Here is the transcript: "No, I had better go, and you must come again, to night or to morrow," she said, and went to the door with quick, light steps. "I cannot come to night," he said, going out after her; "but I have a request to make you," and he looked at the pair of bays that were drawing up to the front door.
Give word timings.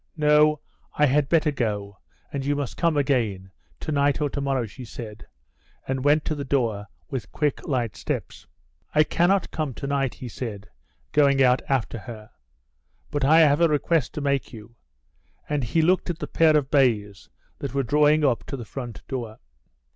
"No, 0.17 0.59
I 0.97 1.05
had 1.05 1.29
better 1.29 1.51
go, 1.51 1.99
and 2.33 2.43
you 2.43 2.55
must 2.55 2.75
come 2.75 2.97
again, 2.97 3.51
to 3.81 3.91
night 3.91 4.19
or 4.19 4.31
to 4.31 4.41
morrow," 4.41 4.65
she 4.65 4.83
said, 4.83 5.27
and 5.87 6.03
went 6.03 6.25
to 6.25 6.33
the 6.33 6.43
door 6.43 6.87
with 7.11 7.31
quick, 7.31 7.67
light 7.67 7.95
steps. 7.95 8.47
"I 8.95 9.03
cannot 9.03 9.51
come 9.51 9.75
to 9.75 9.85
night," 9.85 10.15
he 10.15 10.27
said, 10.27 10.67
going 11.11 11.43
out 11.43 11.61
after 11.69 11.99
her; 11.99 12.31
"but 13.11 13.23
I 13.23 13.41
have 13.41 13.61
a 13.61 13.67
request 13.69 14.15
to 14.15 14.21
make 14.21 14.51
you," 14.51 14.75
and 15.47 15.63
he 15.63 15.83
looked 15.83 16.09
at 16.09 16.17
the 16.17 16.25
pair 16.25 16.57
of 16.57 16.71
bays 16.71 17.29
that 17.59 17.75
were 17.75 17.83
drawing 17.83 18.25
up 18.25 18.43
to 18.45 18.57
the 18.57 18.65
front 18.65 19.05
door. 19.07 19.37